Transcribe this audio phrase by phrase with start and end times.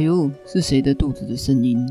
[0.00, 1.86] 哎呦，是谁的肚子的声音？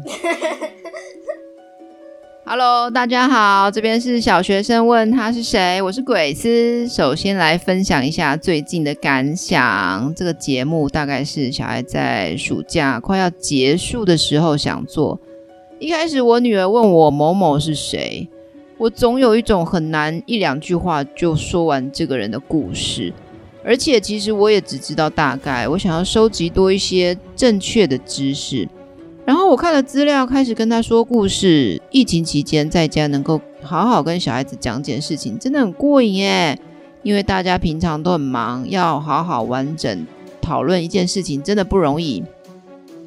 [2.44, 6.88] Hello，大家好，这边是小学生问他是谁，我是鬼斯。
[6.88, 10.12] 首先来分享一下最近的感想。
[10.16, 15.20] 这个节目大概是小孩在暑假快要结束的时候想做。
[15.78, 18.28] 一开始我女儿问我某某是谁，
[18.80, 23.14] 我总有一种很难一两句话就说完这个人的故事。
[23.70, 28.68] 而且其实我也只知道大概，我想要收集多一些正确的知识。
[29.26, 31.80] 然后我看了资料，开始跟他说故事。
[31.92, 36.60] 疫情期间在家能够好好跟小孩子讲件事情，真的很过瘾耶！
[37.04, 40.08] 因为大家平常都很忙，要好好完整
[40.42, 42.24] 讨论一件事情真的不容易。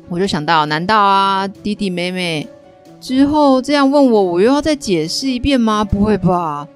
[0.08, 2.46] 我就想到，难道啊弟弟妹妹
[3.00, 5.82] 之后这样问我，我又要再解释一遍吗？
[5.82, 6.68] 不会吧？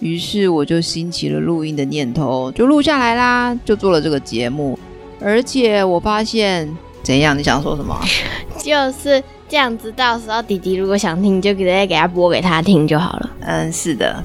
[0.00, 4.78] 于是我就兴起了录音的念头，就录下来啦，就做了这个节目。
[5.20, 6.68] 而且我发现，
[7.02, 7.38] 怎样？
[7.38, 7.94] 你想说什么？
[8.58, 13.30] 就是这样子，到时候弟弟如果想听，就直接给他播给他听就好了。
[13.40, 14.22] 嗯，是的。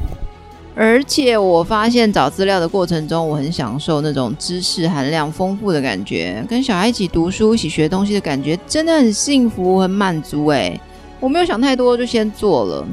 [0.78, 10.46] 而且我发现找资料的过程中，我很享受那种知识含量丰富的感觉，跟小孩一起读书、一起学东西的感觉，真的很幸福、很满足。
[10.48, 10.78] 哎，
[11.20, 12.86] 我没有想太多，就先做了。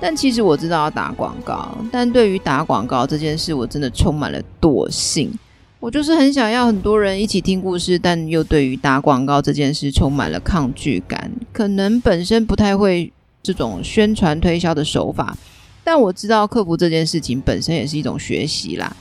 [0.00, 5.30] 但其实我知道要打广告，但对于打广告这件事，我真的充满了惰性。
[5.78, 11.30] 我就是很想要很多人一起听故事，但又对于打广告这件事充满了抗拒感。
[11.52, 15.36] 可能本身不太会这种宣传推销的手法，
[15.82, 18.94] 但我知道克服这件事情本身也是一种学习啦。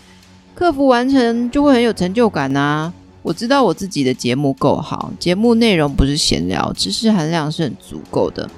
[0.56, 2.94] 克服完成就会很有成就感啊！
[3.22, 8.50] 我知道我自己的节目够好，节目内容不是闲聊，知识含量是很足够的。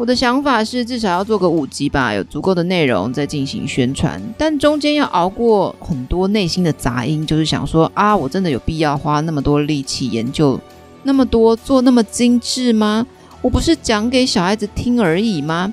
[0.00, 4.18] 我的想法是，至少要做个五集吧，有足够的内容再进行宣传。
[4.38, 10.58] 但中间要熬过很多内心的杂音，就是想说啊，我真的有必要花那么多力气研究
[11.02, 13.06] 那么多，做那么精致吗？
[13.42, 15.70] 我不是讲给小孩子听而已吗？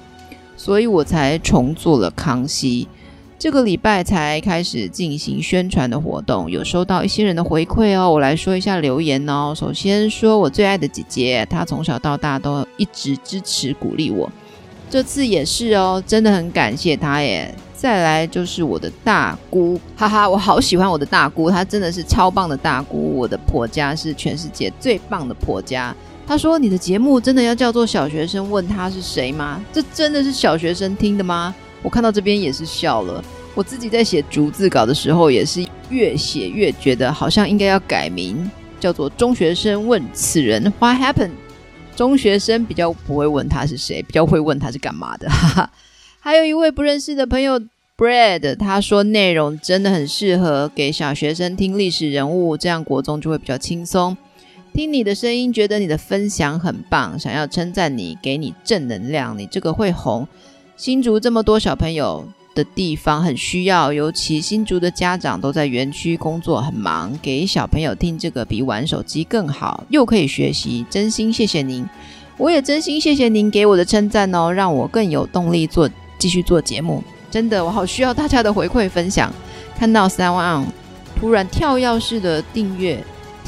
[0.57, 2.85] 所以我才重做了《康熙》。
[3.39, 8.09] 这个礼拜才开始进行宣传的活动，有收到一些人的回馈哦。
[8.09, 9.53] 我来说一下留言哦。
[9.55, 14.27] 首先说我最爱的姐姐，她从小到大都一直支持鼓励我，
[14.89, 17.53] 这次也是哦，真的很感谢她耶。
[17.75, 23.15] 再来就是我的大姑，哈哈，我好喜欢我的大姑，她真的是超棒的大姑。
[23.15, 25.95] 我的婆家是全世界最棒的婆家。
[26.25, 29.63] 她说你的节目真的要叫做小学生问她是谁吗？
[29.71, 31.53] 这真的是小学生听的吗？
[31.81, 33.23] 我看到这边也是笑了。
[33.55, 38.49] 我自己在写逐字稿的时候，也是越写越觉得好像应该要改名，
[38.79, 41.31] 叫做“中学生问此人 What happened”。
[41.95, 45.27] 中学生比较不会问他是谁，比较会问他是干嘛的。
[45.29, 45.71] 哈哈。
[46.19, 47.59] 还有一位不认识的朋友
[47.97, 54.15] Bread，他说内容真的很适合给小学生听历史人物，这样国中就会比较轻松。
[54.73, 60.27] 听你的声音，觉得你的分享很棒，想要称赞你，给你正能量，你这个会红。
[60.77, 62.23] 新竹这么多小朋友
[62.53, 71.83] 的地方很需要，尤其新竹的家长都在园区工作很忙，给小朋友听这个比玩手机更好，又可以学习，真心谢谢您。
[72.37, 75.89] 我也真心谢谢您给我的称赞哦，让我更有动力做
[76.19, 77.03] 继续做节目。
[77.31, 79.33] 真的，我好需要大家的回馈分享。
[79.75, 80.63] 看到三万
[81.19, 83.03] 突然跳跃式的订阅。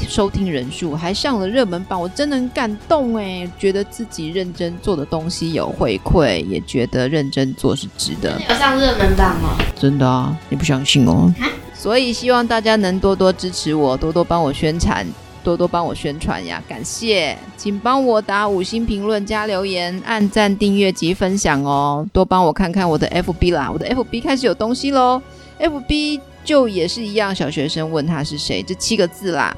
[0.08, 8.40] 收听人数还上了热门榜，我真的很感动哎，觉得自己认真做的东西有回馈，也觉得认真做是值得。
[8.48, 9.56] 有上热门榜哦？
[9.78, 10.36] 真的啊？
[10.48, 11.32] 你不相信哦？
[11.74, 15.06] 所以希望大家能多多支持我，多多帮我宣传，
[15.42, 16.62] 多多帮我宣传呀！
[16.68, 22.06] 感谢，请帮我打五星评论加留言，按赞、订阅及分享哦。
[22.12, 25.22] 多帮我看看我的 FB 啦，我的 FB 开始有东西喽。
[25.58, 29.56] FB 就也是一样，小学生问他是谁，这七个字啦。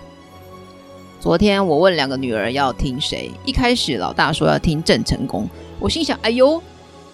[1.23, 6.61] 昨天我问两个女儿要听谁，一开始老大说要听郑成功，我心想：哎呦，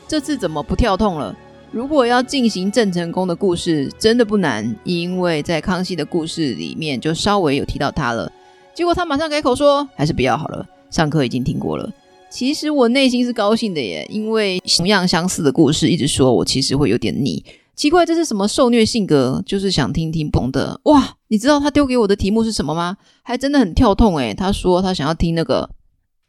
[0.08, 1.36] 这次怎么不跳痛了？
[1.70, 8.32] 如果要进行郑成功的故事，真的不难，因为在康熙的故事里面就稍微有提到他了。
[8.72, 11.92] 结果他马上改口说，还是不要好了，上课已经听过了。
[12.30, 17.44] 其实我内心是高兴的耶，因为同样相似的故事，一直说我其实会有点腻。
[17.78, 19.40] 奇怪，这是什么受虐性格？
[19.46, 21.14] 就是想听听不同的哇！
[21.28, 22.96] 你知道他丢给我的题目是什么吗？
[23.22, 24.34] 还真的很跳痛诶。
[24.34, 25.70] 他说他想要听那个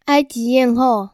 [0.05, 1.09] 埃及艳后，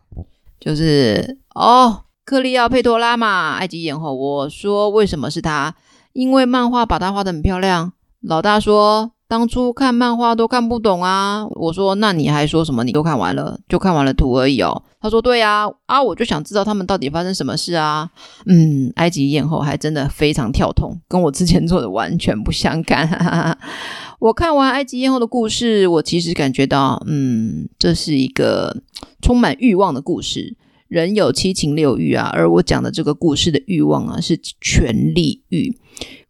[0.60, 4.14] 就是哦，克利奥佩托拉嘛，埃及艳后。
[4.14, 5.74] 我说为什么是他？
[6.12, 7.94] 因为漫画把他画得很漂亮。
[8.20, 11.46] 老大说当初看漫画都看不懂啊。
[11.52, 12.84] 我说，那你还说什么？
[12.84, 14.84] 你都看完了，就看完了图而已哦。
[15.02, 18.10] 他说，对呀，啊，我就想知道他们到底发生什么事啊。
[18.46, 23.58] 嗯，埃及艳后还真的非常跳痛，跟我之前做的完全不相干。
[24.20, 28.82] 我看完埃及艳后的故事，我其实感觉到，嗯，这是一个
[29.22, 30.56] 充满欲望的故事。
[30.88, 35.76] 人有七情六欲啊，而我讲的这个故事的欲望啊，是权力欲。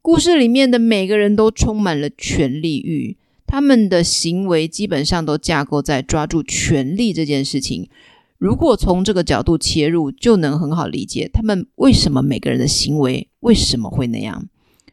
[0.05, 3.17] 故事里面的每个人都充满了权力欲，
[3.47, 7.89] 他们的行为基本上都架构在抓住权力这件事情。
[8.37, 14.47] 如果从这个角度切入，就能很好理解他们为什么每个人的行为为什么会那样。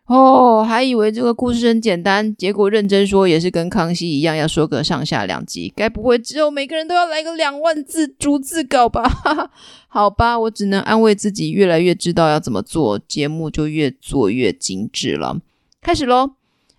[0.06, 5.72] 哦，还以为这个故事很简单，结果认真说也是跟康熙一样，要说个上下两集。
[5.74, 9.02] 该不会只有每个人都要来个两万字逐字稿吧？
[9.04, 9.50] 哈哈，
[9.88, 15.40] 好吧，我只能安慰自己，越来越知道要怎么做，节目就越做越精致了。
[15.80, 16.32] 开始喽！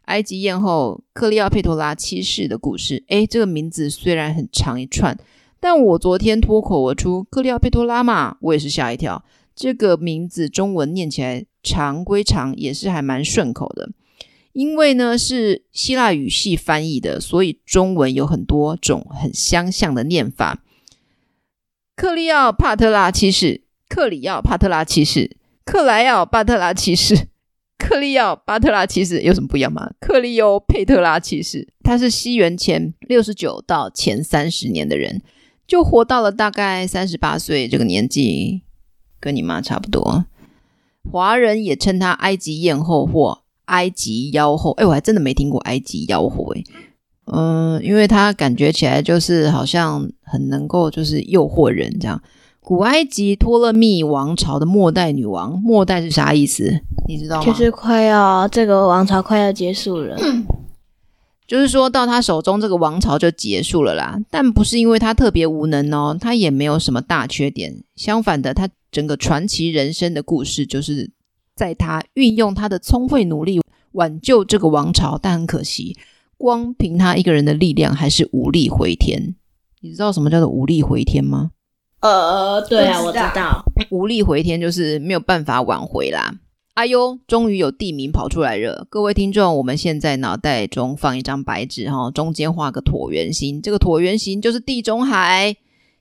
[0.06, 3.04] 埃及艳后克利奥佩托拉七世的故事。
[3.08, 5.18] 诶，这个名字虽然很长一串，
[5.62, 9.24] 但我昨天脱口而出克利奥佩托拉嘛，我也是吓一跳。
[9.56, 13.90] 这个名字中文念起来长归长，也是还蛮顺口的。
[14.52, 20.62] 因为呢是希腊语系翻译的，所以中文有很多种很相像的念法。
[21.96, 27.30] 克利奥帕特拉七世、克里奥帕特拉七世、克莱奥巴特拉七世、
[27.80, 29.92] 克利奥巴特拉七世有什么不一样吗？
[30.00, 35.22] 克利欧佩特拉七世，他是西元前六十九到前三十年的人，
[35.66, 38.62] 就活到了大概三十八岁这个年纪。
[39.20, 40.26] 跟你妈差不多，
[41.12, 44.72] 华人也称她埃及艳后或埃及妖后。
[44.72, 46.64] 哎，我还真的没听过埃及妖后诶。
[47.26, 52.22] 嗯，因为她感觉起来就是好像很能够就是诱惑人这样。
[52.60, 56.80] 古埃及托勒密王朝的末代女王，末代是啥意思？
[57.08, 57.46] 你知道吗？
[57.46, 60.18] 就是快要这个王朝快要结束了。
[61.46, 64.20] 就是说到他手中，这个王朝就结束了啦。
[64.30, 67.84] 但不是因为他特别无能哦，他也没有什么大缺点。
[67.96, 71.12] 相反的，他整个传奇人生的故事，就是
[71.56, 73.62] 在他运用他的聪慧努力
[73.92, 75.20] 挽救这个王朝。
[75.22, 75.98] 但很可惜，
[76.38, 79.36] 光凭他一个人的力量，还是无力回天。
[79.82, 81.52] 你知道什么叫做无力回天吗？
[82.00, 86.34] 呃，对啊，我知道，无力回天就是没有办法挽回啦。
[86.74, 88.88] 哎呦，终于有地名跑出来了！
[88.90, 95.56] 各位听众，我们现在脑袋中放一张白纸哈，中间画个椭圆形，这个椭圆形就是地中海。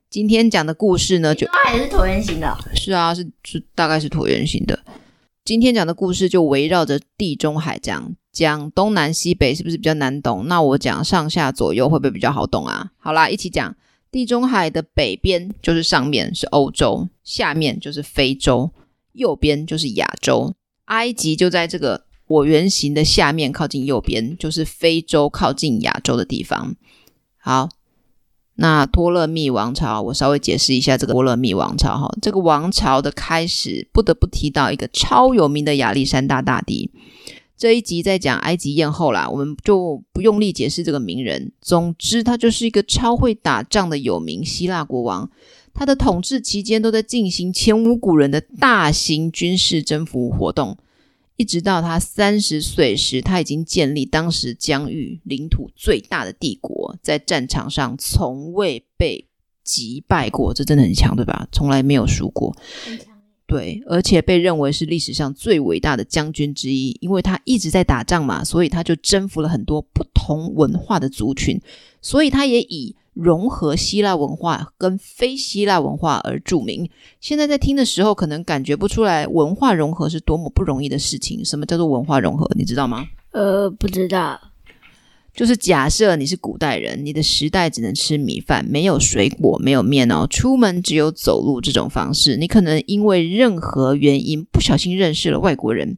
[0.08, 2.56] 今天讲的故事呢，就它也是椭圆形的。
[2.74, 4.78] 是啊，是是，大概是椭圆形的。
[5.44, 10.46] 今天讲的故事就围绕着地中海讲，讲东南西北是不是比较难懂？
[10.48, 12.92] 那我讲上下左右会不会比较好懂啊？
[12.96, 13.76] 好啦，一起讲。
[14.10, 18.70] 地中海的北边就是上面是欧洲，下面就是非洲，
[19.12, 20.54] 右边就是亚洲。
[20.87, 26.75] 埃及就在这个椭圆形的下面，靠近右边，就是非洲靠近亚洲的地方。
[27.38, 27.69] 好，
[28.55, 32.14] 那托勒密王朝，我稍微解释一下这个托勒密王朝哈。
[32.23, 36.90] 这个王朝的开始，不得不提到一个超有名的亚历山大大帝。
[37.56, 41.52] 这一集在讲埃及艳后啦，我们就不用力解释这个名人。
[41.61, 45.31] 总之，他就是一个超会打仗的有名希腊国王。
[45.74, 50.76] 他的统治期间都在进行前无古人的大型军事征服活动，
[51.36, 59.26] 一直到他三十岁时，他已经建立当时疆域领土最大的帝国，在战场上从未被
[59.64, 61.48] 击败过，这真的很强，对吧？
[61.50, 62.54] 从来没有输过，
[63.46, 71.60] 对，而且被认为是历史上最伟大的将军之一，因为他一直在打仗嘛，所以他就征服了很多不同文化的族群，
[72.00, 72.94] 所以他也以。
[73.14, 76.88] 融合希腊文化跟非希腊文化而著名。
[77.20, 81.44] 现在在听的时候，可能感觉不出来文化融合是多么不容易的事情。
[81.44, 82.50] 什么叫做文化融合？
[82.54, 83.06] 你知道吗？
[83.32, 84.40] 呃，不知道。
[85.34, 92.36] 就是假设你是古代人，你的时代只能吃米饭，没有水果，没有面哦，出门只有走路这种方式。
[92.36, 95.96] 你可能因为任何原因不小心认识了外国人。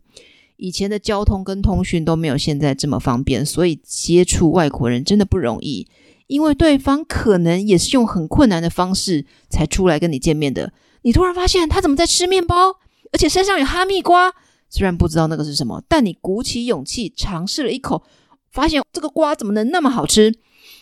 [0.56, 5.88] 以前的交通跟通讯都没有现在这么方便，所以接触外国人真的不容易。
[6.26, 12.76] 因为对方可能也是用很困难的方式才出来跟你见面的，你突然发现他怎么在吃面包，
[13.12, 14.32] 而且身上有哈密瓜，
[14.70, 18.02] 虽然不知道那个是什么，但你鼓起勇气尝试了一口，
[18.50, 20.34] 发现这个瓜怎么能那么好吃，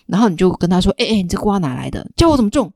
[0.06, 2.10] 然后你就跟他说：“哎哎，你这瓜哪来的？
[2.16, 2.72] 教我怎么种。”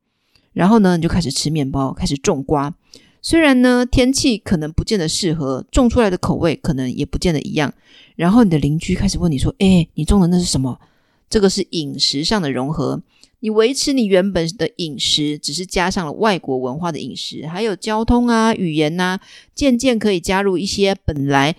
[0.53, 2.75] 然后呢，你就开始吃面包，开始种瓜。
[3.23, 7.73] 虽然呢，天气可能不见得适合，种出来的口味可能也不见得一样。
[8.15, 10.81] 然后你的邻居开始问你说：“哎，你种的那是什么？”
[11.29, 13.03] 这个是饮食上的融合，
[13.41, 19.21] 你维持你原本的饮食，只是加上了外国文化的饮食，还有交通啊、语言呐、啊，
[19.55, 21.57] 渐渐可以加入一些本来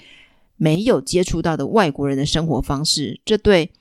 [0.55, 3.19] 没有接触到的外国人的生活方式。
[3.25, 3.71] 这对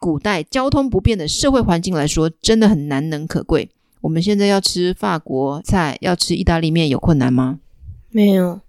[0.00, 3.70] 古代交通不便的社会环境来说，真的很难能可贵。
[4.02, 7.60] 我们现在要吃法国菜，要吃意大利面，有困难吗？
[8.10, 8.60] 没有。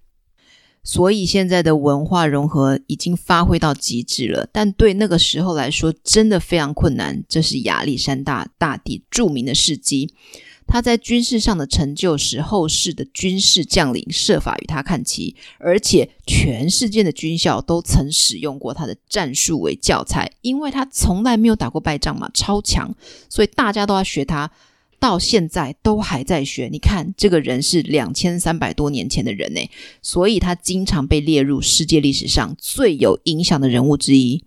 [0.84, 7.24] 所以现在的文化融合已经发挥到极致了，但对那个时候来说，真的非常困难。
[7.26, 10.14] 这是亚历山大大帝著名的事迹。
[10.66, 22.94] 他在军事上的成就，使后世的军事将领设法与他看齐，而且全世界的军校都曾使用过他的战术为教材，因为他从来没有打过败仗嘛，超强，
[23.28, 24.50] 所以大家都要学他，
[24.98, 26.68] 到现在都还在学。
[26.70, 29.60] 你看，这个人是两千三百多年前的人呢，
[30.02, 34.44] 所以他经常被列入世界历史上最有影响的人物之一。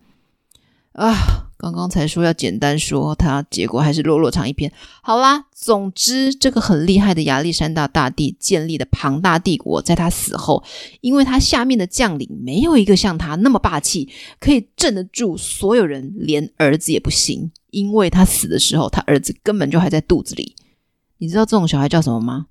[0.93, 1.13] 啊，
[1.59, 4.71] 刚刚才说要简单说他，结果还是落落长一篇。
[5.03, 10.63] 好啦，总之这个很厉害的亚历山大大帝建立的庞大帝国，在他死后，
[11.01, 17.51] 因为他下面的将领没有一个像他那么霸气，可以镇得住所有人，连儿子也不行。
[17.71, 20.55] 因为他死的时候，他儿子根本就还在肚子里。
[21.17, 22.47] 你知道这种小孩叫什么吗？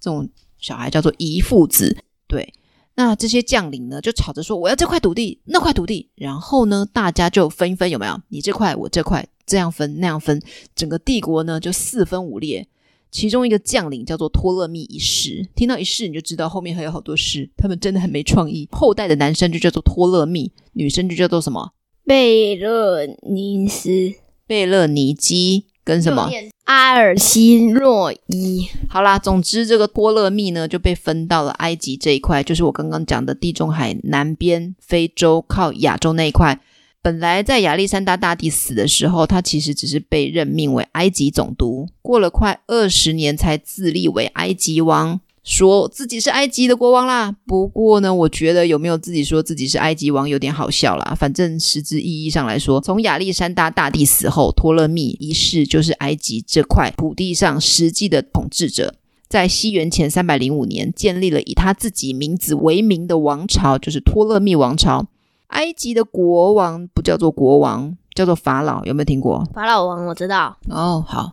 [0.00, 0.28] 这种
[0.58, 1.96] 小孩叫做遗腹子。
[2.26, 2.52] 对。
[2.94, 8.20] 那这些将领呢，就吵着说我要这块土地，那块土地，然后呢，大家就分一分，有没有？
[8.28, 10.38] 你这块，我这块，这样分，那样分，
[10.74, 12.68] 整个帝国呢就四分五裂。
[13.10, 18.68] 其中一个将领叫做托勒密一世，听到一世你就知道后面还有好多世，他们真的很没创意。
[18.70, 21.72] 后代的男生就叫做托勒密，女生就叫做什么？
[22.04, 24.12] 贝勒尼斯、
[24.46, 26.30] 贝勒尼基跟什么？
[26.64, 36.60] 阿尔西诺伊，好啦，总之这个托勒密呢就被分到了埃及这一块，就是我刚刚讲的地中海南边、非洲靠亚洲那一块。
[37.02, 45.20] 本来在亚历山大大帝死的时候，他其实只是被任命为埃及总督，过了快二十年才自立为埃及王。
[45.44, 51.16] 说自己是埃及的国王啦，不过呢，我觉得有没有自己说自己是埃及王有点好笑啦。
[51.18, 58.94] 反正实质意义上来说，从亚历山大大帝死后，托勒密一世就是埃及这块土地上实际的统治者。
[59.28, 65.06] 在西元前三百零五年，建立了以他自己名字为名的王朝，就是托勒密王朝。
[65.48, 69.44] 埃及的国王不叫做国王，叫做法老，有没有听过？
[69.52, 70.56] 法老王我知道。
[70.68, 71.32] 哦，好，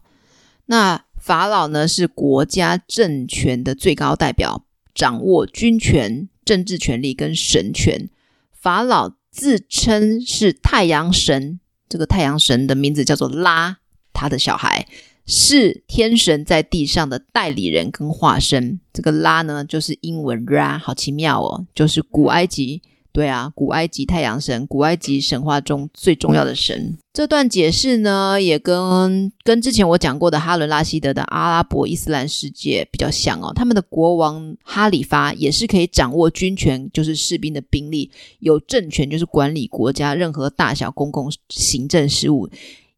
[0.65, 1.03] 那。
[1.19, 8.09] 法老呢，是国家政权的最高代表，掌握军权、政治权力跟神权。
[8.51, 13.77] 法老自称是太阳神，这个太阳神的名字叫做拉，
[14.11, 14.87] 他的小孩
[15.25, 18.79] 是天神在地上的代理人跟化身。
[18.91, 22.81] 这个拉呢，就是英文 Ra，好奇妙哦，就是古埃及。
[23.19, 26.97] 对啊，古埃及太阳神，古埃及神话中最重要的神。
[27.11, 33.51] 这段解释呢，也跟跟之前我讲过的哈伦拉希德的阿拉伯伊斯兰世界比较像哦。
[33.53, 38.09] 他们的国王哈里发也是可以掌握军权，就是士兵的兵力，
[38.39, 42.47] 有政权，就是管理国家任何大小公共行政事务，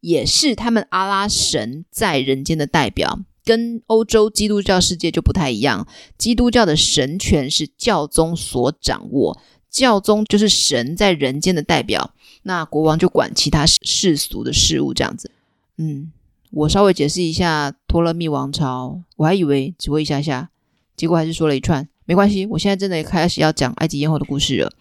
[0.02, 3.22] 也是他们阿拉神在人间的代表。
[3.44, 9.42] 跟欧洲基督教世界就不太一样，基督教的神权是教宗所掌握。
[9.72, 12.14] 教宗就是神在人间的代表，
[12.44, 15.32] 那国王就管其他世俗的事物，这样子。
[15.78, 16.12] 嗯，
[16.52, 20.50] 我稍微解释一下托勒密王朝，我还以为只会一下下，
[20.98, 21.88] 结果还是说了一串。
[22.04, 24.72] 没关系，我现在真的开始要讲埃及艳后的故事了。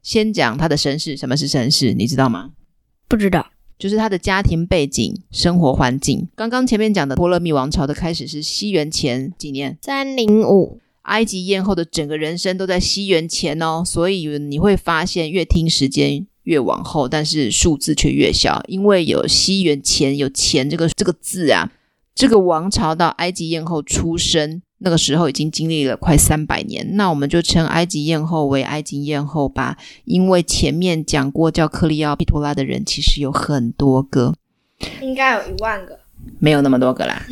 [0.00, 1.92] 先讲他的身世，什么是身世？
[1.92, 2.52] 你知道吗？
[3.08, 6.28] 不知道，就是他的家庭背景、生活环境。
[6.36, 9.76] 刚刚前面讲的托勒密王朝的开始是西元前几年？
[9.82, 10.78] 三零五。
[11.08, 21.72] 埃及艳后的整个人生都在西元前哦，所以你会发现越听时间越往后，但是数字却越小，因为有西元前有前这个这个字啊。
[22.14, 34.34] 这个王朝到埃及艳后出生那个时候已经经历了快三百年，那我们就称埃及艳后为埃及艳后吧，因为前面讲过叫克利奥庇托拉的人其实有很多个，
[35.00, 36.00] 应该有一万个。
[36.40, 37.26] 没有那么多个啦。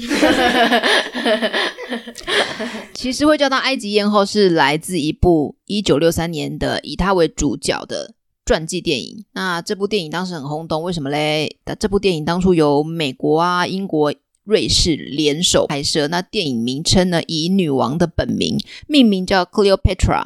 [2.92, 8.14] 其实会叫到埃及艳后是来自一部一九六三年的以她为主角的
[8.44, 9.24] 传记电影。
[9.32, 11.58] 那这部电影当时很轰动，为什么嘞？
[11.78, 14.12] 这部电影当初由美国啊、英国、
[14.44, 16.08] 瑞士联手拍摄。
[16.08, 20.24] 那电影名称呢，以女王的本名命名，叫 Cleopatra。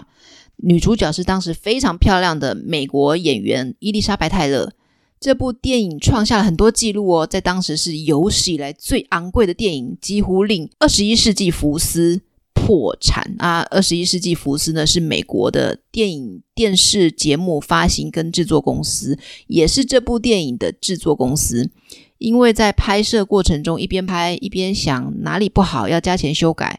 [0.63, 4.73] 女主角是当时非常漂亮的美国演员伊丽莎白泰勒。
[5.21, 12.23] 这部电影创下了很多记录哦，在当时是有史以来最昂贵的电影，几乎令二十一世纪福斯
[12.55, 13.61] 破产啊！
[13.71, 21.71] 二十一世纪福斯呢，是美国的电影电视节目发行跟制作公司，也是这部电影的制作公司。
[22.17, 26.79] 因为在拍摄过程中，一边拍一边想哪里不好要加钱修改，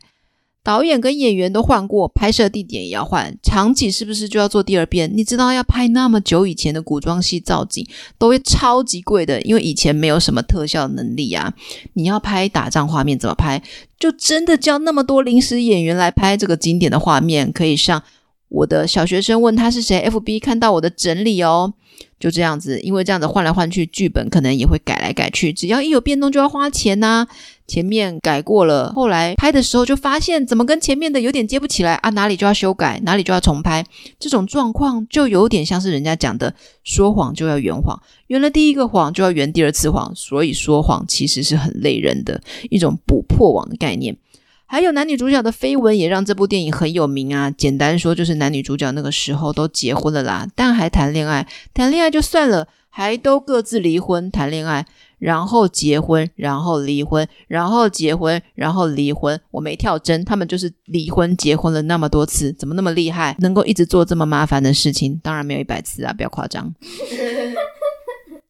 [0.63, 5.11] 导演跟演员都换过，拍摄地点也要换，场景是不是就要做第二遍？
[5.11, 7.87] 你知道要拍那么久以前的古装戏造景，
[8.19, 11.51] 都会超级贵的，因为以前没有什么特效能力啊。
[11.93, 13.61] 你要拍打仗画面怎么拍？
[13.99, 18.03] 就真的叫那么多临时演员来拍这个经典的画面，可以上
[18.49, 21.73] 我的小学生问他是谁，FB 看到我的整理哦。
[22.19, 25.51] 就这样子，因为这样子换来换去，剧本可能也会改来改去。
[25.51, 27.27] 只要一有变动，就要花钱呐、啊。
[27.71, 33.85] 前面改过了，后来拍的时候就发现怎么跟前面的有点接不起来啊，哪里就要修改，哪里就要重拍。
[34.19, 37.97] 这种状况就有点像是人家讲的，说谎就要圆谎，
[38.27, 44.17] 圆了第一个谎就要圆第二次谎，所以说谎其实是很累人的一种补破网的概念。
[44.65, 47.49] 还有男女主角的绯闻也让这部电影很有名啊。
[47.49, 54.85] 简单说就是男女主角那个时候都结婚了啦，但还谈恋爱，谈恋爱就算了，还都各自离婚，谈恋爱，
[55.21, 59.39] 然后结婚，然后离婚，然后结婚，然后离婚。
[59.51, 65.19] 我没跳针，他们就是离婚结婚了那么多次，怎么那么厉害，能够一直做这么麻烦的事情？
[65.21, 66.73] 当然没有一百次啊，不要夸张。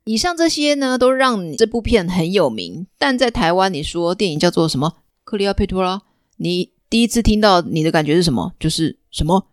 [0.06, 4.94] 以上这些呢，都让你这部片很有名，但在台湾，你说电影叫做什么？
[5.26, 6.02] 克里奥佩托拉。
[6.38, 8.54] 你第一次听到，你的感觉是什么？
[8.58, 9.48] 就是什么？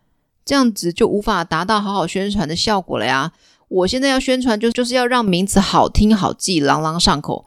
[0.45, 3.33] 这样子就无法达到好好宣传的效果了呀！
[3.69, 7.45] 我现在要宣传，就就是要让名字好听好记，朗朗上口。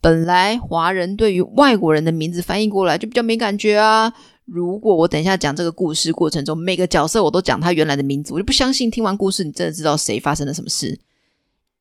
[0.00, 4.12] 本来华人对于外国人的名字翻译过来就比较没感觉啊。
[4.44, 10.98] 如果我等一下讲这个故事过程中，每个角色我都讲他原来的名字，我就不相信听完故事你真的知道谁发生了什么事。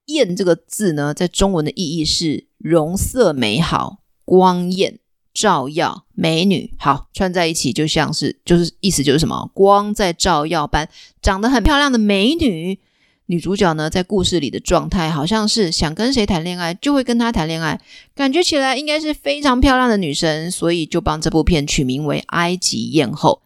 [0.08, 5.00] 艳这个字呢，在中文的意义是容色美好、光艳。
[5.34, 10.88] 照耀美女，好串在一起，就像是就是意思就是什么光在照耀般，
[11.24, 12.80] 长得很漂亮的美女。
[13.27, 17.80] 女主角呢，在故事里的状态好像是想跟谁谈恋爱，就会跟他谈恋爱，
[18.13, 23.42] 感觉起来应该是非常漂亮的女神，所以就帮这部片取名为《埃及艳后》。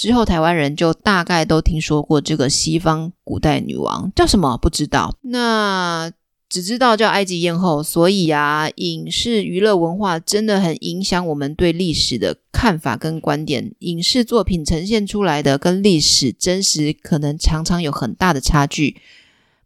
[0.00, 5.14] 之后台湾人就大概都听说过这个西方古代女王叫什么，不知道。
[5.22, 6.10] 那。
[6.50, 13.72] 只知道叫埃及艳后，所以啊，影视娱乐文化真的很影响我们对历史的看法跟观点。
[13.78, 18.96] 影视作品呈现出来的跟历史真实可能常常有很大的差距。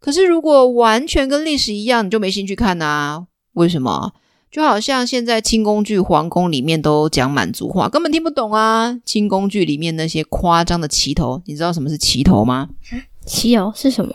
[0.05, 3.25] 可是如果完全跟历史一样，你就没兴趣看啊？
[3.55, 4.13] 为什么？
[4.51, 9.01] 就好像现在清宫剧、皇宫里面都讲满族话，根本听不懂啊！
[9.07, 12.69] 清宫剧里面那些夸张的旗头，你知道什么是旗头吗？
[13.25, 14.15] 旗头是什么？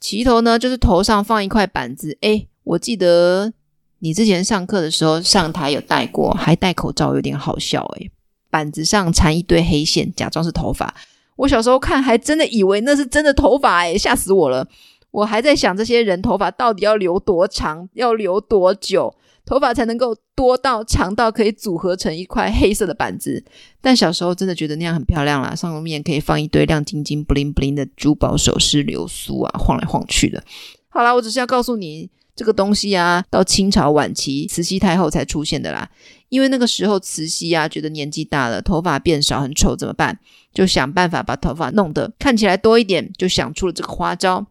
[0.00, 2.18] 旗头呢，就是头上放一块板子。
[2.22, 3.52] 诶，我记得
[4.00, 7.84] 你之前上课的时候上台有戴过，还戴口罩，有点好笑。
[8.00, 8.10] 诶，
[8.50, 10.92] 板子上缠一堆黑线，假装是头发。
[11.36, 14.66] 我小时候看，还真的以为那是真的头发，诶，吓死我了。
[15.12, 19.14] 我还在想，这些人头发到底要留多长，要留多久？
[19.44, 23.44] 头发才能够多到长到可以组合成一块黑色的板子，
[23.80, 30.42] 但小时候真的觉得那样很漂亮啦，上面可以放一堆亮晶晶、bling bling 的珠宝首饰、流苏啊，晃来晃去的。
[30.88, 35.90] 好啦，我只是要告诉你，这个东西啊，到清朝晚期慈禧太后才出现的啦。
[36.28, 40.18] 因为那个时候慈禧啊，觉得年纪大了，头发变少，很丑，怎么办？
[40.54, 44.46] 就想办法把头发弄得看起来多一点，就想出了这个花招。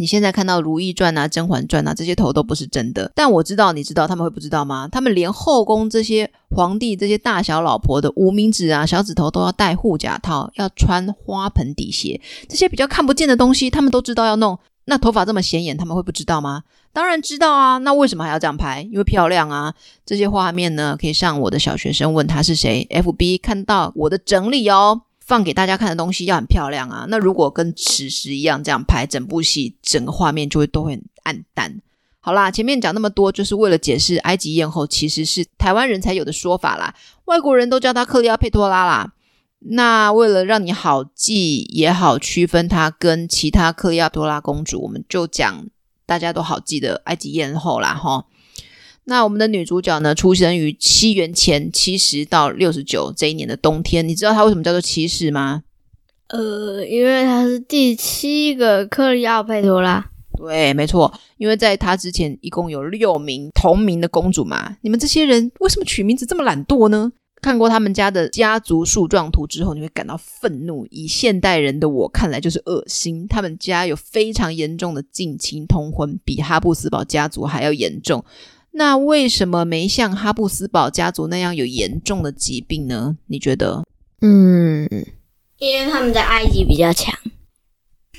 [0.00, 3.10] 你现在看到《如懿传》啊，《甄嬛传》啊，这些头都不是真的。
[3.16, 4.88] 但我知道，你知道他们会不知道吗？
[4.90, 14.56] 他们连后宫这些皇帝、这些大小老婆的无名指啊、小指头都要戴护甲套，要穿花盆底鞋，这些比较看不见的东西，他们都知道要弄。
[14.84, 16.62] 那头发这么显眼，他们会不知道吗？
[16.92, 17.78] 当然知道啊。
[17.78, 18.82] 那为什么还要这样拍？
[18.92, 19.74] 因为漂亮啊。
[20.06, 25.02] 这些画面呢，可以上我的小学生问他是谁，FB 看到我的整理哦。
[25.28, 27.04] 放给大家看的东西要很漂亮啊！
[27.10, 31.82] 那如果跟史实一样这样拍，整部戏整个画面就会都会很暗淡。
[32.18, 36.94] 好啦，前面讲那么多，就是为了解释埃及艳后其实是台湾人才有的说法啦，
[37.26, 39.12] 外国人都叫她克里奥佩托拉啦。
[39.58, 45.66] 那为了让你好记也好区分她跟其他克里奥多拉公主，我们就讲
[46.06, 48.24] 大家都好记的埃及艳后啦，齁。
[49.08, 54.06] 那我们的女主角呢，出生于七元前七十到六十九这一年的冬天。
[54.06, 55.62] 你知道她为什么叫做七世吗？
[56.28, 60.10] 呃，因为她是第七个克里奥佩托拉。
[60.36, 64.76] 对，没错，因为在她之前一共有六名同名的公主嘛。
[64.82, 67.10] 你们这些人为什么取名字这么懒惰呢？
[67.40, 70.86] 看过他们家的家族树状图之后，你会感到愤怒。
[70.90, 73.26] 以现代人的我看来，就是恶心。
[73.26, 78.22] 他们家有非常严重的近亲通婚，比哈布斯堡家族还要严重。
[78.72, 83.16] 那为什么没像哈布斯堡家族那样有严重的疾病呢？
[83.26, 83.84] 你觉得？
[84.20, 84.88] 嗯，
[85.58, 87.14] 因为他们在埃及比较强，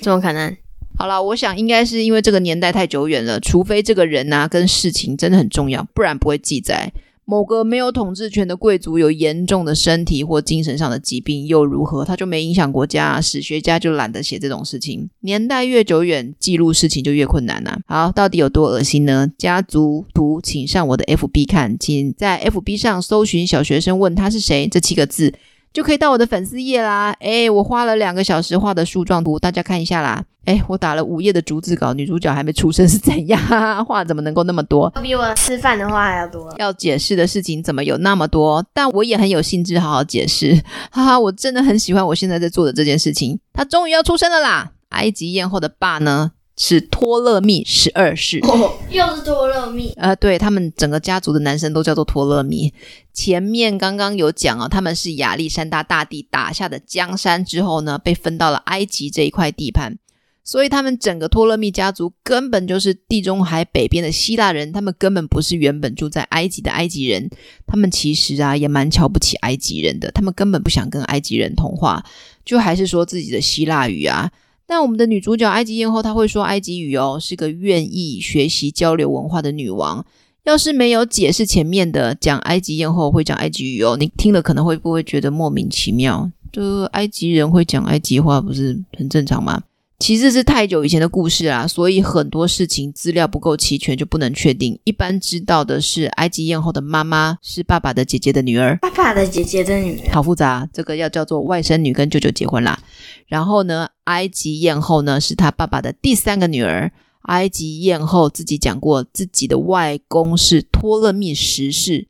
[0.01, 0.55] 怎么可能？
[0.97, 6.91] 好了，我想应该是因为这个年代太久远了，除非这个人呐、啊、跟事情真的很重要，不然不会记载。
[7.29, 12.03] 某个没有统治权的贵族有严重的身体或精神上的疾病又如何？
[12.03, 13.21] 他就没影响国家？
[13.21, 15.07] 史学家就懒得写这种事情。
[15.19, 17.79] 年代越久远，记录事情就越困难啊。
[17.85, 19.31] 好，到底有多恶心呢？
[19.37, 25.31] 家族图，请上我的 FB 看，请在 FB 上搜寻“小学生问他是谁”这七个字。
[25.71, 27.15] 就可以到我的粉丝页啦！
[27.19, 30.23] 诶，我花了两个小时画的树状图，大家看一下啦！
[30.45, 33.39] 诶，我打了五页的逐字稿，女主角还没出生是怎样？
[33.85, 34.89] 话怎么能够那么多？
[35.01, 36.51] 比我吃饭的话还要多。
[36.57, 38.65] 要解释的事情怎么有那么多？
[38.73, 40.59] 但我也很有兴致好好解释，
[40.91, 41.19] 哈哈！
[41.19, 43.39] 我真的很喜欢我现在在做的这件事情。
[43.53, 44.71] 他终于要出生了啦！
[44.89, 46.31] 埃及艳后的爸呢？
[46.61, 49.93] 是托勒密十二世，哦，又是托勒密。
[49.95, 52.73] 呃，对，他们整个家族的男生都叫做托勒密。
[53.13, 59.97] 前面刚刚有讲哦，他们是亚历山大大帝打下的江山之后呢，被分到了埃及这一块地盘，
[60.43, 67.29] 所以他们整个托勒密家族根本就是地中海北边的希腊人，他们根本不是原本住在埃及的埃及人，
[67.65, 72.03] 他们其实啊也蛮瞧不起埃及人的，他们根本不想跟埃及人同化，
[72.43, 74.29] 就还是说自己的希腊语啊。
[74.71, 80.05] 但我们的女主角埃及艳后，她会说埃及语哦，是个愿意学习交流文化的女王。
[80.43, 86.31] 要是没有解释前面的讲埃及艳后会讲埃及语哦，你听了可能会不会觉得莫名其妙？
[86.51, 89.59] 就埃及人会讲埃及话，不是很正常吗？
[89.99, 94.79] 其实是太久以前的故事啦，所以很多事情资料不够齐全就不能确定。
[94.85, 102.79] 一般知道的是，埃及艳后的妈妈是爸爸的姐姐的女儿，爸爸的姐姐的女儿，好复杂，这个要叫做外甥女跟舅舅结婚啦。
[103.27, 106.91] 然后呢，埃及艳后呢是她爸爸的第三个女儿。
[107.23, 112.07] 埃及艳后自己讲过，自己的外公是托勒密十世，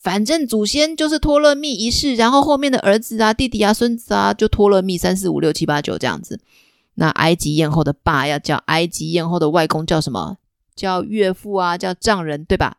[0.00, 6.40] 反正祖先就是托勒密一世，然后后面的儿子啊、弟弟啊、孙子啊，就托勒密三四五六七八九这样子。
[6.96, 10.36] 那埃及艳后的爸要叫埃及艳后的外公叫什么？
[10.74, 12.76] 叫岳父啊，叫丈人，对吧？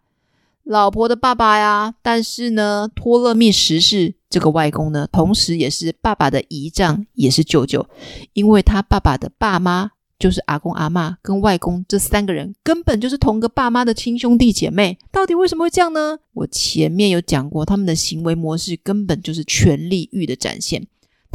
[0.64, 1.96] 老婆的爸爸呀。
[2.02, 7.88] 但是呢，托勒密十世这个外公呢，同时也是爸爸的姨丈，也是舅舅，
[8.34, 14.98] 因为他爸爸的爸妈就是阿公阿嬷跟外公这三个人，根本就是同个爸妈的亲兄弟姐妹。
[15.12, 16.20] 到底为什么会这样呢？
[16.34, 20.86] 我前面有讲过，他们的行为模式根本就是权力欲的展现。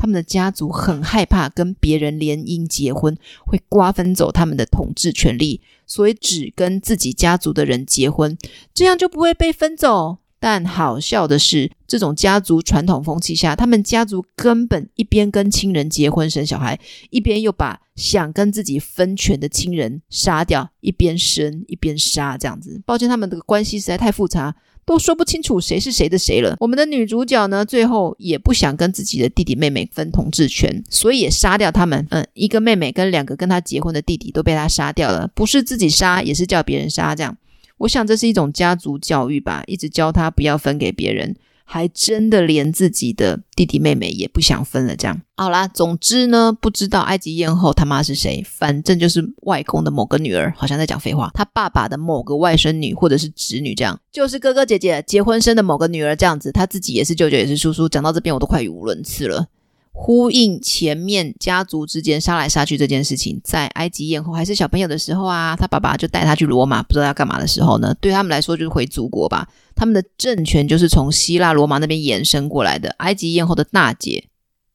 [0.02, 8.36] 他们的家族很害怕跟别人联姻结婚，会瓜分走他们的统治权利，所以只跟自己家族的人结婚，
[8.74, 10.18] 这样就不会被分走。
[10.40, 16.76] 但好笑的是，这种家族传统风气下，他们家族根本一边跟亲人结婚生小孩，
[17.10, 22.82] 一边又把想跟自己分权的亲人杀掉，一边生一边杀，这样子。
[22.84, 24.56] 抱歉，他们这个关系实在太复杂。
[24.84, 26.56] 都说不清楚谁是谁的谁了。
[26.60, 32.06] 我们的女主角呢，最后也不想跟自己的弟弟妹妹分统治权，所以也杀掉他们。
[32.10, 37.14] 嗯，一个妹妹跟两个跟她结婚的弟弟都被她杀掉了，不是自己杀，也是叫别人杀。
[37.14, 37.36] 这样，
[37.78, 41.36] 我想这是一种家族教育吧，一直教她不要分给别人。
[41.72, 45.18] 还真的连自己的弟弟妹妹也不想分了，这样。
[45.38, 51.30] 好啦，总之呢，不知道埃及艳后他妈是谁，反正就是外公的某个女儿，好像在讲废话。
[51.32, 56.52] 他爸爸的某个外甥女或者是侄女，这样就是哥哥姐姐结婚生的某个女儿，这样子。
[56.52, 57.88] 他自己也是舅舅，也是叔叔。
[57.88, 59.46] 讲到这边，我都快语无伦次了。
[59.94, 69.46] 呼应前面家族之间杀来杀去这件事情，在埃及艳后还是小朋友的时候啊，他爸爸就带他去罗马，不知道要干嘛的时候呢，对他们来说就是回祖国吧。
[69.76, 72.88] 他们的政权就是从希腊罗马那边延伸过来的。
[72.98, 74.28] 埃及艳后的大姐，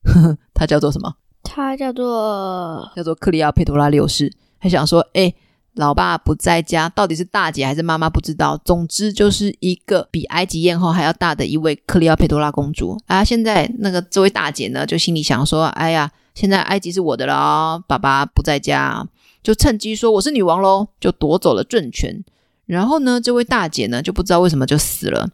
[0.03, 1.15] 呵呵，她叫做什么？
[1.43, 5.33] 她叫做叫做克里奥佩托拉六世，还想说，哎。
[5.77, 8.59] 老爸不在家，到底是大姐还是妈妈不知道。
[8.65, 13.23] 总之就是一个比埃及艳后还要大的一位克里奥佩托拉公主啊。
[13.23, 19.07] 现在那个这位大姐呢，就心里想说：“哎呀，现在埃及是我的了哦，爸爸不在家，
[19.43, 22.23] 就趁机说我是女王喽，就夺走了政权。
[22.65, 25.29] 然后呢，这位大姐呢就不知道为什么就死了。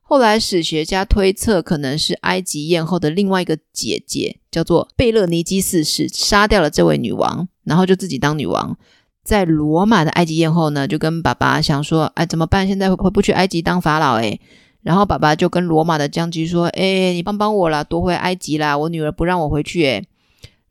[0.00, 8.74] 后来史学家推测，可能是埃及艳后的另外一个姐姐叫做贝勒尼基四世杀掉了这位女王，然后就自己当女王。”
[9.24, 12.66] 在罗马的埃及艳后呢，就跟爸爸想说：“哎，怎么办？
[12.66, 14.16] 现在回不去埃及当法老？
[14.16, 14.38] 哎。”
[14.82, 18.76] 然后爸爸就跟罗马的将军说：“哎，你帮帮我啦，夺回埃及啦！
[18.76, 20.04] 我女儿不让我回去。”哎，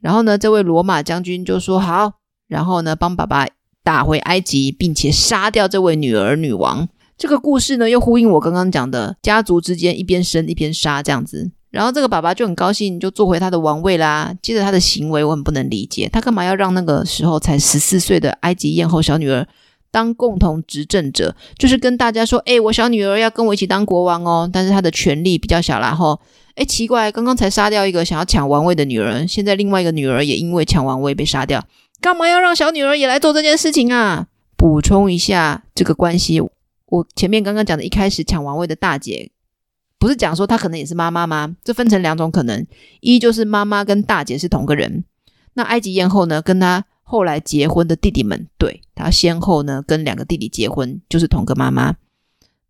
[0.01, 2.13] 然后呢，这位罗马将军就说：“好。”
[2.49, 3.47] 然后呢，帮爸爸
[3.83, 6.89] 打回埃及，并且杀掉这位女儿女王。
[7.17, 11.51] 这个故事呢，又呼应我刚刚讲的家族之间一边生一边杀这样子。
[11.71, 14.31] 然后这个爸爸就很高兴，就坐回他的王位啦。
[14.41, 19.47] 接着他的行为我很不能理解，他干嘛要让那个时候才十四岁的埃及艳后小女儿
[19.89, 21.35] 当共同执政者？
[21.57, 24.49] 就是跟大家说，哎，我小女儿要跟我一起当国王哦。
[24.51, 25.95] 但是她的权力比较小，啦。
[25.95, 26.19] 吼，
[26.55, 31.65] 哎，奇怪，刚刚才杀掉一个想要抢王位的女人，现在另外一个女儿也因为抢王位被杀掉，
[32.01, 34.27] 干嘛要让小女儿也来做这件事情啊？
[34.57, 36.41] 补充一下这个关系。
[36.87, 39.31] 我前面刚刚讲的一开始抢王位的大姐，
[40.01, 41.55] 不是讲说他可能也是妈妈吗？
[41.63, 42.65] 这分成两种可能，
[43.01, 45.03] 一就是妈妈跟大姐是同个人，
[45.53, 51.97] 那埃及艳后呢，跟她后来结婚的弟弟们，对，她先后呢跟两个弟弟结婚，就是同个妈妈。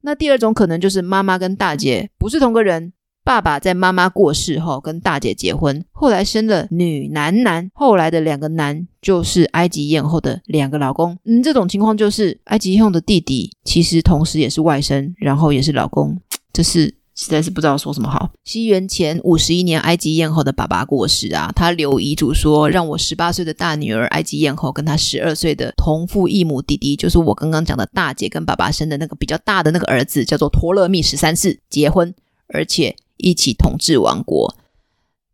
[0.02, 2.92] 那第二种可能就是妈妈跟大姐不是同个人。
[3.24, 11.16] 爸爸在妈妈过世后跟大姐结婚，后来生了女男男，后来的两个男就是埃及艳后的两个老公。
[11.26, 16.20] 嗯，这种情况就是埃及艳后的弟弟其实同时也是外甥，然后也是老公，
[16.52, 18.32] 这是实在是不知道说什么好。
[18.44, 32.14] 西元前五十一年，埃及艳后的爸爸过世啊，他留遗嘱说，让我十八岁的大女儿埃及艳后跟她十二岁的同父异母弟弟，就是我刚刚讲的大姐跟爸爸生的那个比较大的那个儿子，叫做托勒密十三世结婚，
[32.48, 32.96] 而且。
[33.24, 34.56] 一起统治王国，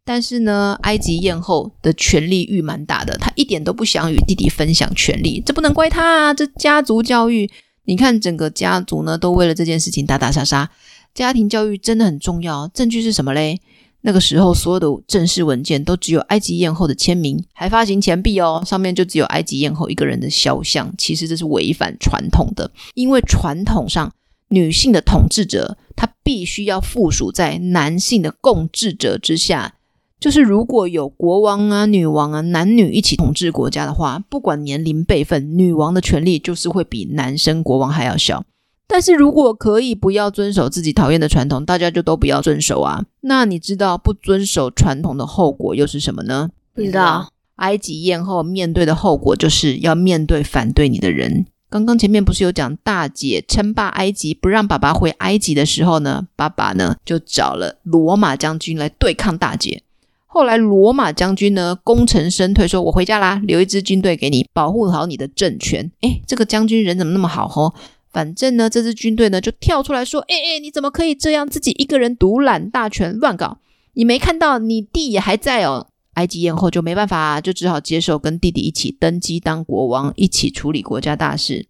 [0.04, 7.50] 但是呢，埃及艳后的权力欲蛮大的，她一点都不想与弟弟分享权力，这不能怪她啊，这家族教育，
[7.86, 10.70] 你看整个家族呢都为了这件事情打打杀杀，
[11.18, 12.68] 家庭教育真的很重要。
[12.68, 13.60] 证据是什么嘞？
[14.02, 20.94] 那个时候所有的正式文件都只有埃及艳后的签名，还发行钱币哦，上面就只有埃及艳后一个人的肖像。
[20.96, 24.14] 其实这是违反传统的，因为传统上。
[24.50, 29.74] 女性的统治者，她必须要附属在男性的共治者之下。
[30.20, 38.46] 就是如果有国王啊、女王啊，男女一起统治国家的话，不管年龄辈分，女王的权力就是会比男生国王还要小。
[38.88, 43.04] 但是如果可以不要遵守自己讨厌的传统，大家就都不要遵守啊。
[43.22, 46.50] 那你知道不遵守传统的后果又是什么呢？
[46.74, 47.30] 不知道。
[47.58, 51.48] 埃及艳后面对的后果就是要面对反对你的人。
[51.70, 59.82] 刚刚前面不是有讲大姐称霸埃及，不让爸爸回埃及的时候呢，爸爸呢就找了罗马将军来对抗大姐。
[60.28, 65.92] 后来罗马将军呢功成身退，说我回家啦，留一支军队给你保护好你的政权。
[66.02, 67.74] 诶，这个将军人怎么那么好吼？
[68.12, 73.60] 反正呢这支军队呢就跳出来说，诶诶，你怎么可以这样自己一个人独揽大权乱搞？
[73.94, 75.88] 你没看到你弟也还在哦。
[76.14, 81.68] 埃及艳后就没办法，就只好接受跟弟弟一起登基当国王，一起处理国家大事。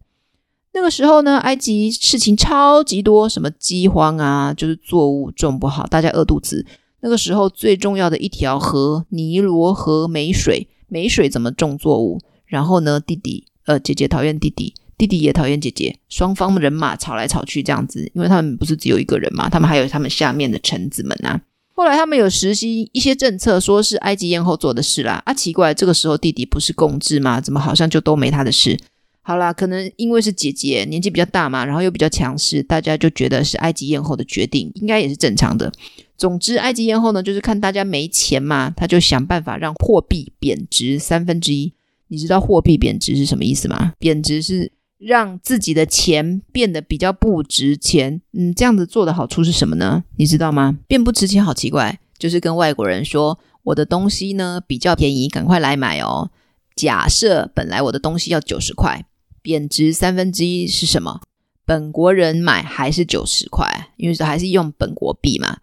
[0.71, 6.65] 那个时候呢，埃及事情超级多，什么饥荒啊，就是作物种不好，大家饿肚子。
[7.02, 12.21] 那个时候最重要的一条河——尼罗河没水，没水怎么种作物？
[12.45, 21.39] 然后呢，弟弟呃，姐姐讨厌弟弟，弟弟也讨厌姐姐，双方人马吵来吵去这样子，因为他们不是只有一个人嘛，他们还有他们下面的臣子们啊。
[21.73, 25.21] 后来他们有实行一些政策，说是埃及艳后做的事啦。
[25.25, 27.39] 啊，奇怪，这个时候弟弟不是共治吗？
[27.39, 28.75] 怎么好像就都没他的事？
[29.21, 35.71] 好啦，可能因为是姐姐，年纪比较大嘛，然后又比较强势，大家就觉得是埃及艳后的决定，应该也是正常的。
[36.17, 41.71] 总之，埃及艳后呢，就是看大家没钱嘛，他就想办法让货币贬值三分之一。
[42.07, 43.93] 你知道货币贬值是什么意思吗？
[43.99, 44.71] 贬值是。
[44.97, 50.03] 让自己的钱变得比较不值钱，嗯，这样子做的好处是什么呢？
[50.15, 50.79] 你知道吗？
[50.88, 56.31] 变不值钱好奇怪，就是跟外国人说我的东西呢比较便宜，赶快来买哦。
[56.75, 59.05] 假设本来我的东西要九十块，
[59.43, 61.21] 贬值三分之一是什么？
[61.63, 65.57] 本国人买还是九十块，因为这还是用本国币嘛。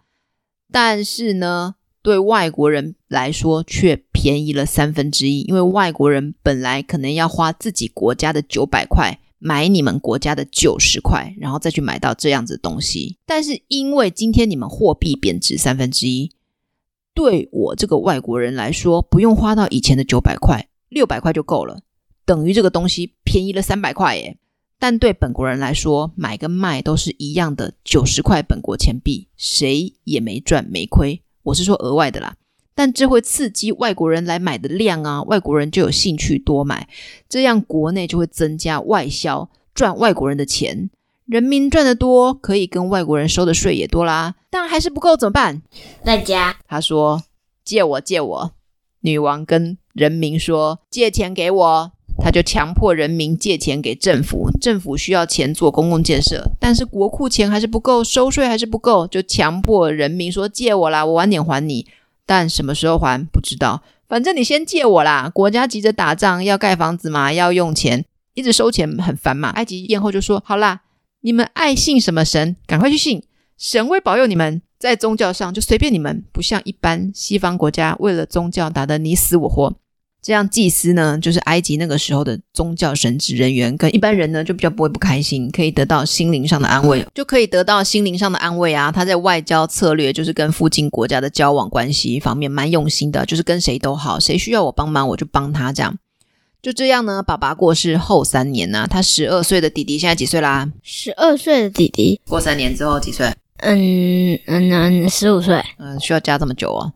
[0.71, 9.19] 但是呢，对外国人来说却便宜了三分之一，因为外国人本来可能要花自己国家的九百块。
[9.39, 13.17] 买你们国家的九十块，然后再去买到这样子的东西。
[13.25, 16.31] 但是因为今天你们货币贬值三分之一，
[17.13, 21.81] 对我这个外国人来说，不用花到以前的九百块，六百块就够了，
[22.25, 24.37] 等于这个东西便宜了三百块耶。
[24.77, 31.23] 但对本国人来说，买跟卖都是一样的九十块本国钱币，谁也没赚没亏。
[31.43, 32.35] 我是说额外的啦。
[32.75, 36.87] 但这会刺激外国人来买的量啊，外国人就有兴趣多买，
[37.29, 40.89] 这样国内就会增加外销，赚外国人的钱。
[41.25, 44.35] 人民赚得多，可以跟外国人收的税也多啦。
[44.51, 45.63] 但还是不够怎么办？
[46.03, 47.23] 在家，他说
[47.63, 48.51] 借我借我。
[48.99, 54.49] 女王跟人民说借钱给我，他就强迫人民借钱给政府。
[54.61, 61.87] 政府需要钱做公共建设，但是国库钱还是不够，收税还是不够，就强迫人民说借我啦，我晚点还你。
[62.25, 65.29] 但什么时候还不知道，反正你先借我啦。
[65.33, 69.49] 国家急着打仗，要盖房子嘛，要用钱，一直收钱很烦嘛。
[69.49, 70.81] 埃及艳后就说：“好啦，
[71.21, 73.23] 你们爱信什么神，赶快去信，
[73.57, 74.61] 神会保佑你们。
[74.77, 79.73] 在宗教上就随便你们，不像一般西方国家为了宗教打得你死我活。”
[80.25, 88.91] 这样祭司呢，就是埃及那个时候的宗教神职人员，跟一般人呢就比较不会不开心，可以得到心灵上的安慰，就可以得到心灵上的安慰啊。
[88.91, 95.95] 他在外交策略，就是跟附近国家的交往关系方面蛮用心的，就是跟谁都好，谁需要我帮忙我就帮他这样。
[96.59, 100.67] 就这样呢，爸爸过世后三年呢、啊，他十二岁的弟弟现在几岁啦？
[100.81, 103.31] 十二岁的弟弟过三年之后几岁？
[103.57, 105.61] 嗯嗯嗯，十五岁。
[105.77, 106.91] 嗯，需要加这么久哦？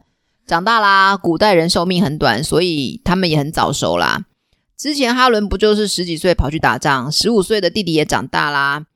[0.49, 4.25] 长大啦，古代人寿命很短，所以他们也很早熟啦。
[4.75, 8.87] 之前哈伦不就是十几岁跑去打仗，十五岁的弟弟也长大啦。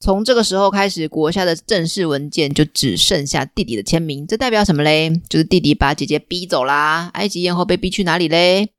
[0.00, 5.20] 从这个时候开始，国家的正式文件就只剩下弟弟的签名，这代表什么嘞？
[5.28, 7.10] 就是弟弟把姐姐逼走啦。
[7.14, 8.70] 埃及艳后被逼去哪里嘞？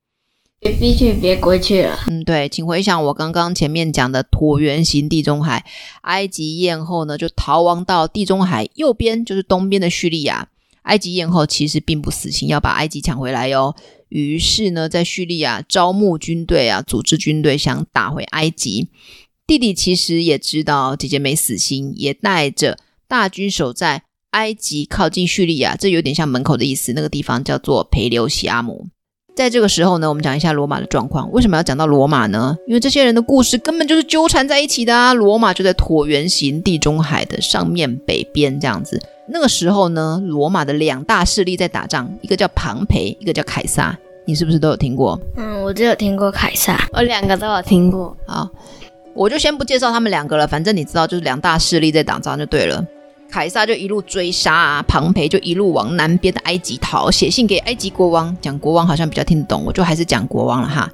[0.59, 1.99] 别逼去，别国去了。
[2.09, 5.65] 嗯，对，请回想我刚刚前面讲的椭圆形地中海，
[6.01, 10.49] 埃及艳后呢就逃亡到地中海右边，就是东边的叙利亚。
[10.89, 13.75] 埃及艳后其实并不死心，要把埃及抢回来哟。
[14.09, 18.89] 于是呢，在叙利亚招募军队啊，组织军队想打回埃及。
[19.45, 26.93] 弟弟其实也知道姐姐没死心，也带着大军守在埃及靠近叙利亚，这有点像门口的意思。
[26.93, 28.87] 那个地方叫做培留西阿姆。
[29.39, 31.31] 在这个时候呢，我们讲一下罗马的状况。
[31.31, 32.57] 为什么要讲到罗马呢？
[32.67, 35.13] 因为这些人的故事根本就是纠缠在一起的啊。
[35.13, 39.01] 罗马就在椭圆形地中海的上面北边这样子。
[39.29, 43.97] 那个时候呢，罗马的两大势力在打仗，一个叫庞培，一个叫凯撒。
[44.25, 45.17] 你是不是都有听过？
[45.37, 48.13] 嗯，我只有听过凯撒，我两个都有听过。
[48.27, 48.49] 好，
[49.13, 52.85] 我就先不介绍他们两个了，反正你知道，就是两大势力在打仗就对了。
[53.29, 60.91] 凯撒就一路追杀啊，庞培就一路往南边的埃及逃，写信给埃及国王，讲国王好像比较听得懂，我就还是讲国王了哈。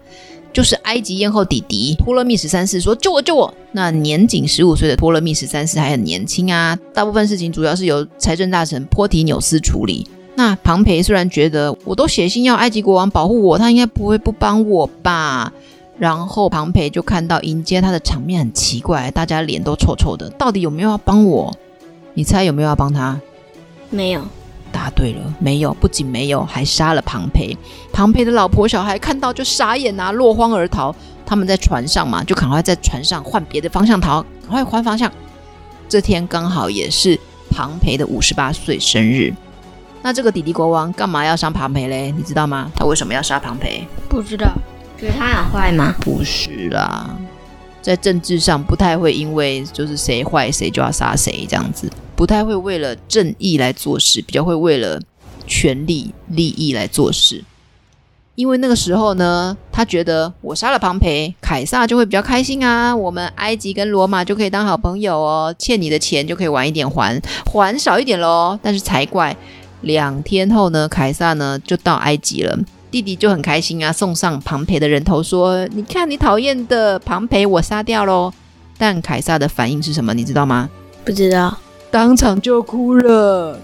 [0.51, 3.53] 就是埃及艳后弟弟托勒密十三世说救我救我。
[3.73, 10.07] 那年仅十五岁的托勒密十三世还很年轻啊，大部分事情主要是由财政大臣波提纽斯处理。
[10.35, 15.51] 那庞培虽然觉得我都写信要埃及国王保护我，他应该不会不帮我吧？
[15.97, 21.53] 然后庞培就看到迎接他的场面很奇怪，大家脸都臭臭的，到底有没有要帮我？
[22.15, 23.19] 你猜有没有要帮他？
[23.91, 24.21] 没有。
[24.71, 25.73] 答对了，没有。
[25.75, 27.55] 不仅没有，还杀了庞培。
[27.93, 30.93] 庞培的老婆小孩看到就傻眼啊，落荒而逃。
[31.25, 35.11] 他们在船上嘛，就赶快在船上换别的方向逃，赶快换方向。
[35.87, 39.33] 这天刚好也是庞培的五十八岁生日。
[40.01, 42.11] 那这个弟弟国王干嘛要杀庞培嘞？
[42.15, 42.69] 你知道吗？
[42.75, 43.87] 他为什么要杀庞培？
[44.07, 44.51] 不知道。
[44.97, 45.93] 觉得他很坏吗？
[45.99, 47.09] 不是啦，
[47.81, 51.89] 在政治上不太会因为就是谁坏谁就要杀谁这样子。
[52.15, 54.99] 不太会为了正义来做事，比较会为了
[55.45, 57.43] 权力利益来做事。
[58.35, 62.93] 因为那个时候呢，他觉得我杀了庞培，凯撒就会比较开心啊。
[62.93, 68.59] 我们埃及跟罗马就可以当好朋友哦，欠你的钱就可以晚一点还，还少一点喽。
[68.61, 69.35] 但是才怪，
[69.81, 72.59] 两天后呢，凯撒呢就到埃及了，
[72.91, 78.33] 弟弟就很开心啊，送上庞培的人头，说：“你看你讨厌的庞培，我杀掉喽。”
[78.77, 80.13] 但凯撒的反应是什么？
[80.13, 80.69] 你知道吗？
[81.05, 81.57] 不知道。
[81.95, 83.57] 当场就哭了，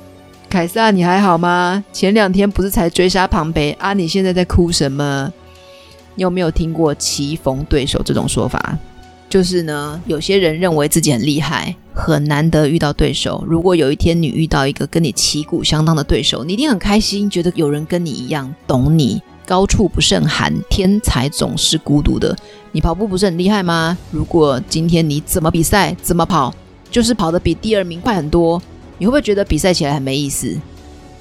[0.50, 1.84] 凯撒，你还好吗？
[1.91, 3.91] 前两天不是才追杀庞培啊？
[3.91, 5.30] 你现在在哭什么？
[6.15, 8.78] 你有没有听过棋逢对手这种说法？
[9.28, 13.44] 就是呢，有些人认为自己很厉害，很难得遇到对手。
[13.46, 19.22] 如果有一天你遇到一个跟你旗鼓相当的对手，你一定很开心，觉得有人跟你一样懂你。
[19.46, 22.34] 高处不胜寒，天才总是孤独的。
[22.72, 23.98] 你跑步不是很厉害吗？
[24.10, 26.54] 如果今天你怎么比赛，怎么跑？
[26.92, 28.62] 就是跑得比第二名快很多，
[29.00, 30.56] 你会不会觉得比赛起来很没意思？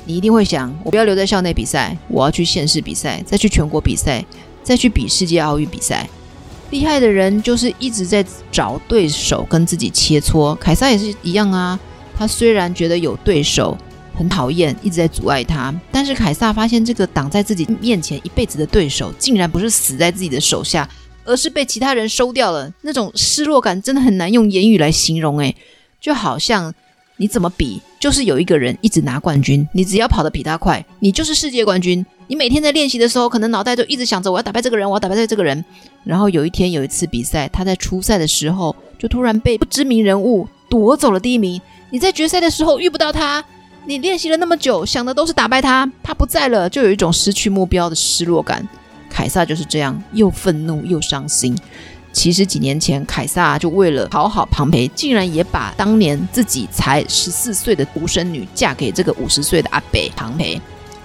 [0.05, 4.25] 你一定会想，我不要留在校内比赛，我要去县市比赛，再去全国比赛，
[4.63, 6.09] 再去比世界奥运比赛。
[6.71, 10.55] 厉害的人就是一直在找对手跟自己切磋。
[10.57, 11.79] 凯撒也是一样啊，
[12.17, 13.77] 他虽然觉得有对手
[14.17, 20.89] 很讨厌，一直在阻碍他，但是凯撒发现这个挡在自己面前一辈子的对手，竟然不是死在自己的手下。
[21.25, 25.39] 而是被其他人收掉了，那种失落感真的很难用言语来形容。
[25.39, 25.55] 诶，
[26.01, 26.75] 就好像
[27.17, 32.05] 你怎么比，就是有一个人一直拿冠军，你只要跑得比他快，你就是世界冠军。
[32.27, 35.65] 你每天在练习的时候，可能脑袋就一直想着我要打败这个人，我要打败这个人。
[36.05, 41.61] 然后有一天有一次比赛，他在初赛的时候就突然被不知名人物夺走了第一名。
[41.91, 43.45] 你在决赛的时候遇不到他，
[43.85, 48.67] 你练习了那么久，想的都是打败他，他不在了，就有一种失去目标的失落感。
[49.11, 51.55] 凯撒就是这样，又愤怒又伤心。
[52.13, 60.61] 其实几年前，凯撒就为了讨好庞培，竟然也把当年自己才十四岁的独生女嫁给这个五十岁的阿北庞培。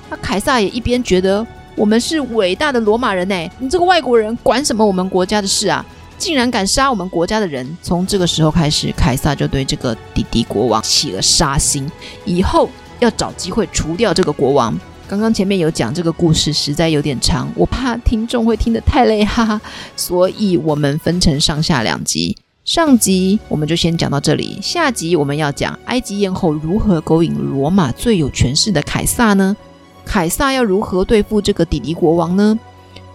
[0.10, 5.86] 那凯撒也一边觉得我们是伟大的罗马人呢，你这个外国人管什么我们国家的事啊？
[6.18, 7.78] 竟然敢杀我们国家的人！
[7.82, 11.92] 从这个时候开始，凯撒就对这个弟弟国王起了杀心，
[12.24, 14.80] 以后要找机会除掉这个国王。
[15.08, 19.62] 刚刚前面有讲这个故事，实在有点长，我怕听众会听得太累，哈哈，
[19.96, 22.36] 所以我们分成上下两集。
[22.64, 29.56] 上集我们就先讲到这里，下集我们要讲埃及艳后如何勾引罗马最有权势的凯撒呢？
[30.04, 32.58] 凯撒要如何对付这个底迪国王呢？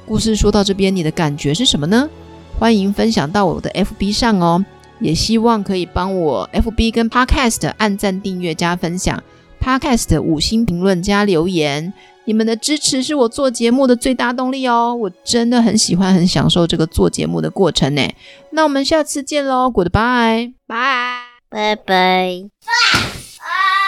[0.06, 2.08] 故事说到这边，你的感觉是什么呢？
[2.56, 4.64] 欢迎分享到我的 FB 上哦，
[5.00, 9.20] 也希望可以帮我 FB 跟 Podcast 按赞、订阅、加分享
[9.60, 11.92] ，Podcast 五星评论加留言。
[12.26, 18.02] 你们的支持是我做节目的最大动力哦，我真的很喜欢、很享受这个做节目的过程呢。
[18.50, 23.19] 那我们下次见喽，Goodbye，拜拜拜。